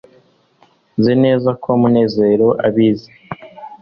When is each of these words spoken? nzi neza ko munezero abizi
nzi 0.97 1.13
neza 1.23 1.49
ko 1.63 1.69
munezero 1.81 2.47
abizi 2.67 3.11